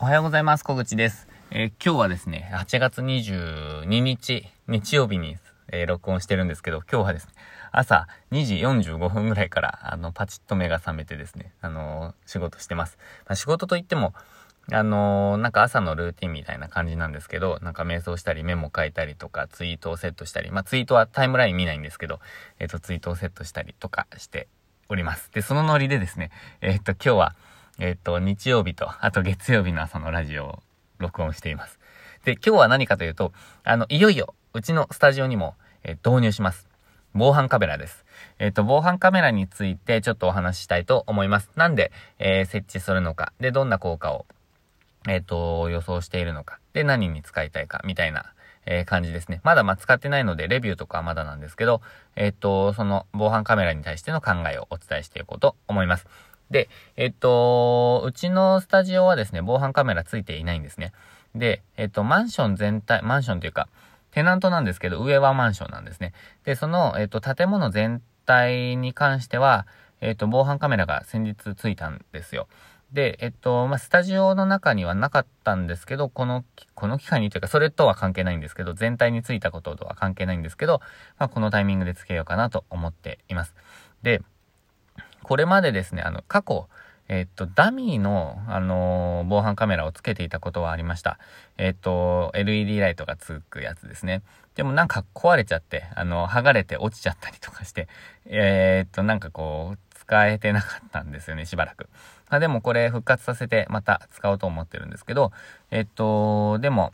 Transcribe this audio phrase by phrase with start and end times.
[0.00, 0.64] おはようございます。
[0.64, 1.28] 小口です。
[1.52, 5.36] えー今日はですね、8月22日、日曜日に、
[5.68, 7.32] えー録音してるんですけど、今日はですね、
[7.70, 12.98] 朝2時45分ぐらいから、あの、パチッと目が覚めてですね、あのー仕事してます。
[13.26, 14.14] まあ仕事といっても、
[14.72, 22.18] あのなんか朝のルーティンみたいな感じなんですけど、なんか瞑想したりメモ書いたりとか、ツイートをセットしたり、まあツイートはタイムライン見ないんですけど、
[22.58, 24.48] えっ、と、ツイートをセットしたりとかして
[24.88, 25.30] おります。
[25.32, 26.32] で、そのノリでですね、
[26.62, 27.36] えっ、と、今日は、
[27.78, 30.62] えっ、と、日曜日と、あと月曜日の朝のラジオを
[30.98, 31.80] 録音しています。
[32.24, 33.32] で、今日は何かというと、
[33.64, 36.68] あの、いよいよ、うちのスタジオにも、えー導入します。
[37.14, 38.04] 防犯カメラです。
[38.38, 41.50] えっ、と、防犯カメラについてちょっとお話ししたいと思います。
[41.56, 44.26] なんで、えー設置するのか、で、どんな効果を、
[45.08, 48.34] えっ、と、予想しているのか、で、何に使いたいか、みたいな、
[48.66, 49.40] え感じですね。
[49.44, 51.82] まだまあ使ってないので、レビューとかはまだなんですけど、
[52.16, 56.06] えっ、と、その防犯カメラに対しての考えをお伝えしていこうと思います。
[56.54, 60.92] で、えっ、と、うちのスタジオはですね、防犯カメラついていないんですね。
[61.34, 63.68] で、えっ、と、マンション全体、マンションというか、
[64.12, 66.12] テナントなんですけど、上はマンションなんですね。
[66.44, 69.66] で、その、えっ、と、建物全体に関しては、
[70.00, 72.46] えっ、と、防犯カメラが先日ついたんですよ。
[72.92, 76.44] で、えっと、まあ、スタジオの中にはなかったんですけど、この、
[76.76, 80.80] この機会にというか、それとは関係ないんですけど、全体についたこととは関係ないんですけど、
[81.18, 83.56] まあ、このタイミングでつけようかなと思っています。
[84.04, 84.22] で、
[85.24, 86.68] これまでですね、あの、過去、
[87.08, 91.18] えっと、ダミーの、あのー防犯カメラをつけていたことはありました。
[91.58, 94.22] えっと、LED ライトがつくやつですね。
[94.54, 97.88] でもなんか壊れちゃって、あの、剥がれて落ちちゃったりとかして、
[98.26, 101.88] えーっと、なんかこう、使えてなかったんですよね、しばらく。
[102.28, 105.32] あ、でもこれ復活させてまた使おうと思ってるんですけど、
[105.70, 106.92] えっと、でも、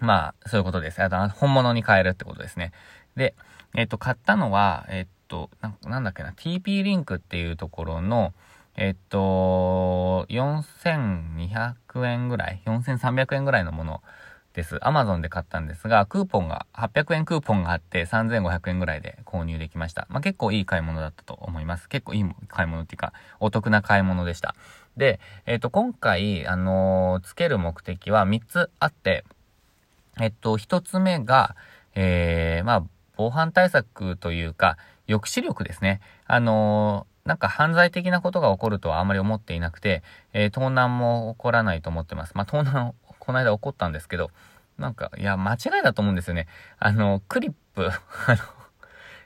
[0.00, 1.02] まあ、そういうことです。
[1.02, 2.72] あと、本物に変えるってことですね。
[3.16, 3.34] で、
[3.74, 8.32] えっと、買ったのは、えっと、なんなんだっけな、TP リンクっていうところの、
[8.76, 11.74] えっと、4200
[12.04, 14.02] 円ぐらい、4300円ぐらいのもの
[14.52, 14.76] です。
[14.76, 20.06] Amazon で買ったんですが、クーポンが、800円クーポンがあって3500円ぐらいで購入できました。
[20.10, 21.88] まあ、結構いい買い物だったと思います。
[21.88, 24.54] 結構いい買い物っていうか、お得な買い物でした。
[24.96, 29.24] で、えっと、今回、あのーつける目的は3つあって、
[30.20, 31.54] えっと、1つ目が、
[31.94, 32.84] えー、まあ、
[33.16, 34.76] 防犯対策というか、
[35.08, 36.00] 抑止力ですね。
[36.26, 40.02] あのなんか犯罪的なことが起こるとはあまり思っていなくて、
[40.32, 42.32] えー盗難も起こらないと思ってます。
[42.34, 44.30] まあ、盗難、 この間起こったんですけど、
[44.78, 46.46] なんか、いや、間違いだと思うんですよね。
[46.78, 47.90] あの、クリップ、 あ
[48.30, 48.38] の、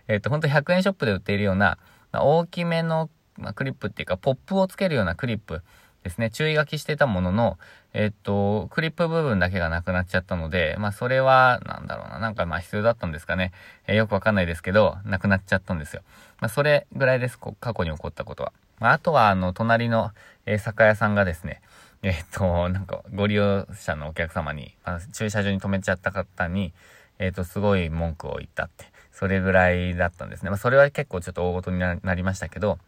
[0.09, 1.79] えっ、と、ほんと100円ショップで売っているような、
[2.13, 5.63] 大きめの、まあ、クリップっていうか、ポップをつけるようなクリップ
[6.03, 6.31] ですね。
[6.31, 7.59] 注意書きしてたものの、
[7.93, 13.53] えっ、と、クリップ部分だけがなくなっちゃったので、まあ、それは、なんだろうな、なんかまあ必要だったんですかね。
[13.87, 16.03] えーよくわかんないですけど、なくなっちゃったんですよ。
[16.41, 18.53] まあ、それぐらいです、過去に起こったことは。
[18.79, 20.13] まあ、あとは、あの、隣の、
[20.47, 21.61] えー酒屋さんがですね、
[22.03, 26.73] えっ、と、なんか、ご利用者のお客様に、まあ、駐車場に止めちゃった方に、
[27.19, 30.49] えっ、と、すごい文句を言ったって、それぐらいだったんですね。
[30.49, 32.79] まあ、それは結構ちょっと大事になりましたけど、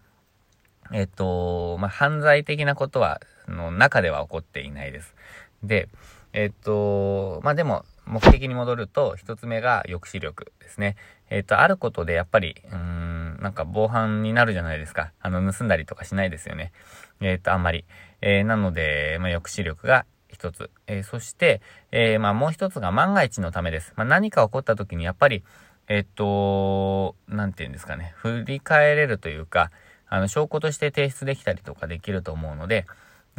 [0.92, 5.14] えっ、と、まあ、犯罪的なことは、の中では起こっていないです。
[5.62, 5.88] で、
[6.32, 10.96] えっ、と、まあ、でも、目的に戻ると、一つ目が抑止力ですね。
[11.30, 15.12] えっ、と、あることでやっぱり、うん、なんか防犯になるじゃないですか。
[15.20, 16.72] あの、盗んだりとかしないですよね。
[17.20, 17.84] えっ、と、あんまり。
[18.20, 20.70] えーなので、まあ、抑止力が一つ。
[20.86, 21.60] えーそして、
[21.90, 23.92] えーまあ、もう一つが万が一のためです。
[23.96, 25.42] まあ、何か起こった時にやっぱり、
[25.88, 28.12] えっ、と、なんて言うんですかね。
[28.16, 29.70] 振り返れるというか、
[30.12, 32.84] あの、証拠として提出できたりとかできると思うので、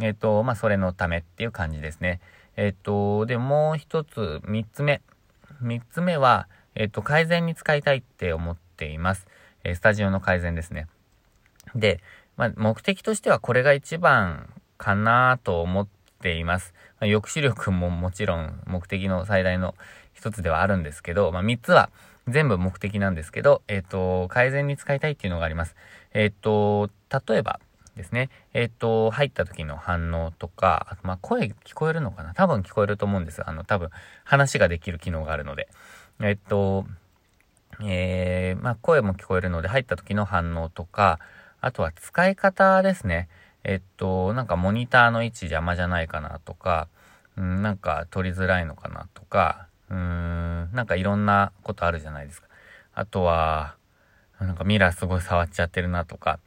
[0.00, 2.20] えっ、と、まあ、それのためっていう感じですね。
[2.56, 5.00] えっ、と、で、もう一つ、三つ目。
[5.60, 9.28] 三つ目は、えっ、と、改善に使いたいって思っています。
[9.62, 10.88] えスタジオの改善ですね。
[11.76, 12.00] で、
[12.36, 15.88] まあ、目的としてはこれが一番かなと思っ
[16.22, 16.74] ています。
[17.00, 19.76] まあ、抑止力ももちろん目的の最大の
[20.12, 21.90] 一つではあるんですけど、まあ、三つは
[22.28, 25.76] 全部目的なんですけど、えっ、と、改善に使いたいっていうのがあります。
[26.12, 26.90] えっ、と、
[27.28, 27.60] 例えば
[27.96, 32.34] ですね、えっ、と、入った時の反応とか、あとまあ、声聞こえるのかな？
[32.34, 33.46] 多分聞こえると思うんです。
[33.48, 33.90] あの、多分
[34.24, 35.68] 話ができる機能があるので。
[36.20, 36.86] えっ、と、
[37.82, 41.18] えー、まあ、声も聞こえるので入った時の反応とか、
[41.60, 43.28] あとは使い方ですね。
[43.64, 46.88] えっと、なんかモニターの位置邪魔じゃないかなとか、
[47.36, 50.43] うん、なんか取りづらいのかなとか、うーん、
[50.74, 52.48] なんかいろんなことあるじゃないですか。
[52.94, 53.76] あとは、
[54.40, 56.40] なんかミラーすごい触っちゃってるなとか、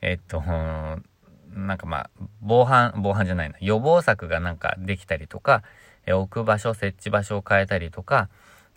[0.00, 5.62] えっと、なんかまあ、防犯、防犯じゃないな、予防策がなんかできたりとか、
[6.06, 8.28] え置く場所、設置場所を変えたりとか、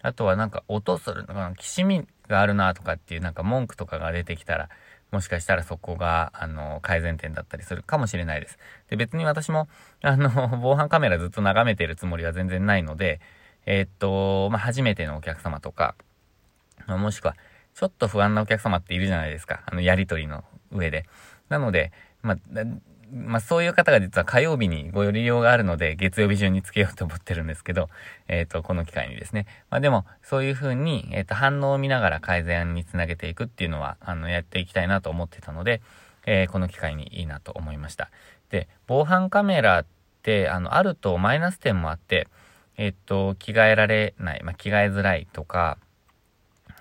[0.01, 4.69] あとはなんか音するのか、きしみがあるなとかっていうなんか文句とかが出てきたら、
[5.11, 8.57] もしかしたらそこが、あの、改善点だったりするかもしれないです。
[8.89, 9.67] で、別に私も、
[10.01, 13.21] あの、防犯カメラずっと眺めてるつもりは全然ないので、
[13.65, 15.95] えー、っと、まあ、初めてのお客様とか、
[16.87, 17.35] まあ、もしくは、
[17.73, 19.63] ちょっと不安なお客様っているじゃないですか。
[19.65, 21.05] あの、やりとりの上で。
[21.49, 21.91] なので、
[22.21, 22.37] まあ、
[23.11, 27.89] まあ、そういう方が実は火曜日にご利用があるので、月曜日中につけようと思ってるんですけど、
[28.27, 29.45] えっ、ー、と、この機会にですね。
[29.69, 35.81] まあ、でも、そういう風に、えっ、ー、と、反応を見ながら改善につなげていくっていうのは、あの、やっていきたいなと思ってたので、
[36.25, 38.09] えー、この機会にいいなと思いました。
[38.49, 39.85] で、防犯カメラっ
[40.23, 42.27] て、あの、あるとマイナス点もあって、
[42.77, 45.77] えっ、と、着替えられない、まあ、着替えづらいとか、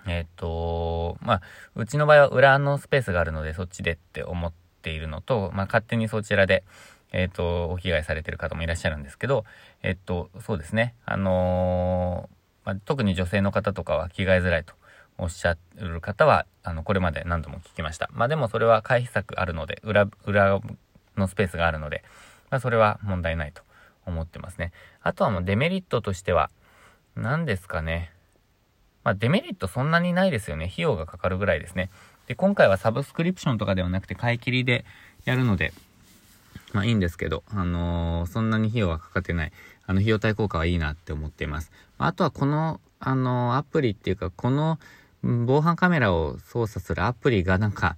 [0.07, 1.41] えっ、と、まあ、
[1.75, 6.63] うちの場合は裏のスペースがあるので、そっちでって思って、いるのと、まあ、勝手にそちらで、
[7.11, 9.45] えっ、と、お着替えされている方もいらっしゃるんですけど、
[9.83, 10.93] えっ、と、そうですね。
[11.05, 14.73] あのー、まあ、特に女性の方とかは着替えづらいと
[15.17, 18.09] おっしゃる方は、あの、これまで何度も聞きました。
[18.13, 20.59] まあ、でもそれは回避策あるので、裏、裏
[21.15, 22.03] のスペースがあるので、
[22.49, 23.63] まあ、それは問題ないと
[24.05, 24.71] 思ってますね。
[25.01, 26.49] あとはもうデメリットとしては、
[27.15, 28.11] 何ですかね。
[29.03, 30.65] まあ、デメリットそんなにないですよね。
[30.65, 31.89] 費用がかかるぐらいですね。
[32.27, 34.83] で、今回はサブスクリプションとかではなくて買い切りで
[35.25, 35.73] やるので、
[36.73, 39.51] まあいいんですけど、あのー、そんなに費用はかかってない。
[39.85, 41.71] あの、費用対効果はいいなって思っています。
[41.97, 44.79] あとはこの、あのー、アプリっていうか、この
[45.23, 47.95] 防犯カメラを操作するアプリがなんか、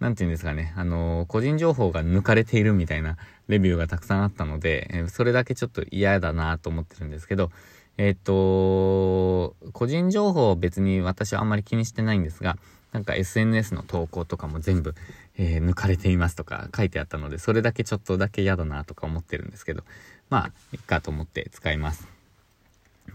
[0.00, 3.16] なんて言うんですかね、あのー、個人情報が抜かれているみたいな
[3.48, 7.50] レビューがたくさんあったので、えそれだけちょっと嫌だなと思ってるんですけど、
[7.96, 12.56] えっと、個人情報別に私はあんまり気にしてないんですが、
[12.92, 14.94] なんか SNS の投稿とかも全部、
[15.36, 19.82] えー、抜かれていますとか書いてあったので、それだけちょっとだけ嫌だなとか思ってるんですけど、
[20.30, 22.06] まあ、いっかと思って使います。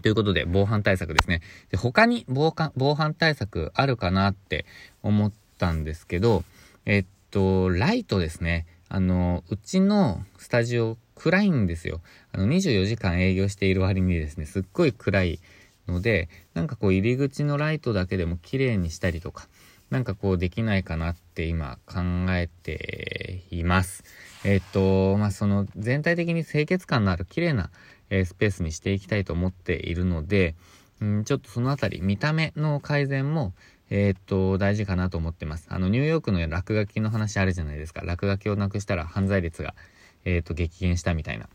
[0.02, 1.40] ということで、防犯対策ですね。
[1.70, 4.66] で他に防防犯対策あるかなって
[5.02, 6.44] 思ったんですけど、
[6.86, 8.66] えっと、ライトですね。
[8.88, 12.00] あの、うちのスタジオ暗いんですよ。
[12.32, 15.40] あの、24時間営業している割にですね、すっごい暗い
[15.88, 19.48] ので、なんかこう入り口のライトだけでも綺麗にしたりとか、
[19.90, 22.00] なんかこうできないかなって今考
[22.30, 24.04] えています。
[24.44, 27.70] えっ、と、まあ、その全体的に清潔感のある綺麗な、
[28.10, 30.54] えー、スペースにしていきたいと思っているので、
[31.02, 33.54] んちょっとそのあたり、見た目の改善も、
[33.96, 35.68] えっ、と、大事かなと思ってます。
[35.70, 38.02] あの、ニューヨークの落書きの話あるじゃないですか。
[38.04, 39.76] 落書きをなくしたら犯罪率が、
[40.24, 41.48] えっ、と、激減したみたいな。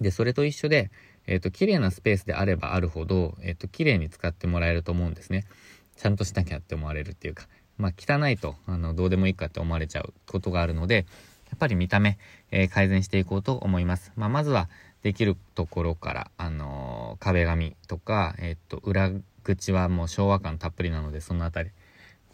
[0.00, 0.90] で、それと一緒で、
[1.26, 5.44] えっ、と、綺麗なスペースであればあるほど、えっ、と、綺麗に使ってもらえると思うんですね。
[5.96, 7.46] ちゃんとしなきゃって思われるっていうか、
[7.76, 11.04] まあ、汚いと、あの、どうでもいいかって思われちゃうことがあるので、
[11.50, 12.16] やっぱり見た目、
[12.52, 14.12] えー、改善していこうと思います。
[14.16, 14.70] まあ、まずは、
[15.02, 16.79] できるところから、あの
[17.20, 19.12] 壁紙とか、えっと、裏
[19.44, 21.70] 口はもう昭和感たっぷりなので、そのあたり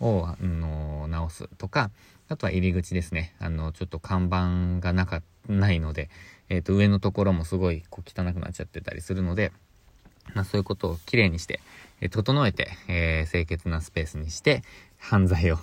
[0.00, 1.90] を、あの直すとか、
[2.28, 3.34] あとは入り口ですね。
[3.38, 6.10] あの、ちょっと看板がなか、ないので、
[6.48, 9.52] えっ、と、上のところもすごいこう汚くなっちゃってたりするので、
[10.34, 11.60] まあそういうことをきれいにして、
[12.00, 14.62] え、整えて、えー、清潔なスペースにして、
[14.98, 15.58] 犯罪を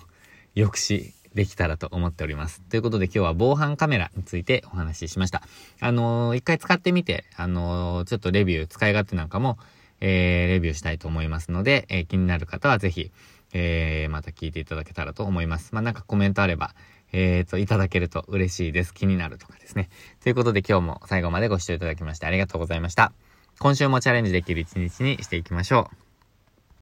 [0.55, 2.61] 抑止できたらと思っております。
[2.61, 5.41] ということで今日は防犯カメラについてお話ししました。
[5.79, 9.57] あのー、一回使ってみて、あのー、ちょっとレビュー、使い勝手なんかも、
[9.99, 13.11] えー、レビューしたいと思いますので、えー、気になる方はぜひ、
[13.53, 15.73] えー、また聞いていただけたらと思います。
[15.73, 16.75] まあ、なんかコメントあれば、
[17.13, 18.93] えーと、いただけると嬉しいです。
[18.93, 19.89] 気になるとかですね。
[20.21, 23.13] ということで今日も最後までご視聴いただきましてありがとうございました。
[23.59, 26.02] 今週もチャレンジできる一日にしていきましょう。